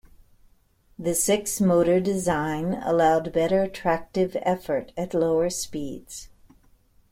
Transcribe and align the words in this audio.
The 0.97 1.13
six-motor 1.13 1.99
design 1.99 2.73
allowed 2.73 3.31
better 3.31 3.67
tractive 3.67 4.35
effort 4.41 4.93
at 4.97 5.13
lower 5.13 5.51
speeds. 5.51 6.27